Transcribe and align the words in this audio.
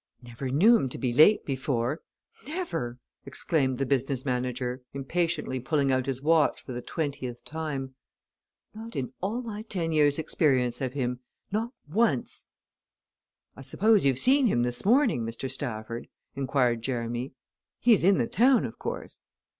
"Never 0.23 0.49
knew 0.49 0.77
him 0.77 0.89
to 0.89 0.97
be 0.97 1.13
late 1.13 1.45
before 1.45 2.01
never!" 2.47 2.97
exclaimed 3.23 3.77
the 3.77 3.85
business 3.85 4.25
manager, 4.25 4.81
impatiently 4.95 5.59
pulling 5.59 5.91
out 5.91 6.07
his 6.07 6.23
watch 6.23 6.59
for 6.59 6.71
the 6.71 6.81
twentieth 6.81 7.45
time. 7.45 7.93
"Not 8.73 8.95
in 8.95 9.13
all 9.21 9.43
my 9.43 9.61
ten 9.61 9.91
years' 9.91 10.17
experience 10.17 10.81
of 10.81 10.93
him 10.93 11.19
not 11.51 11.73
once." 11.87 12.47
"I 13.55 13.61
suppose 13.61 14.03
you've 14.03 14.17
seen 14.17 14.47
him 14.47 14.63
this 14.63 14.83
morning, 14.85 15.21
Mr. 15.23 15.47
Stafford?" 15.51 16.07
inquired 16.33 16.81
Jerramy. 16.81 17.33
"He's 17.77 18.03
in 18.03 18.17
the 18.17 18.25
town, 18.25 18.65
of 18.65 18.79
course?" 18.79 19.21